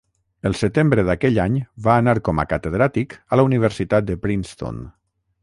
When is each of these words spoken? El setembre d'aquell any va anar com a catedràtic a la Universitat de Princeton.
El 0.49 0.55
setembre 0.59 1.03
d'aquell 1.09 1.37
any 1.43 1.59
va 1.89 1.97
anar 2.05 2.15
com 2.29 2.41
a 2.41 2.47
catedràtic 2.55 3.15
a 3.37 3.41
la 3.41 3.47
Universitat 3.51 4.09
de 4.09 4.19
Princeton. 4.27 4.83